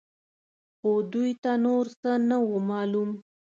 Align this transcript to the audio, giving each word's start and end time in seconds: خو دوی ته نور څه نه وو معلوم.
خو 0.79 0.91
دوی 1.13 1.31
ته 1.43 1.51
نور 1.65 1.85
څه 2.01 2.11
نه 2.29 2.37
وو 2.45 2.57
معلوم. 2.69 3.09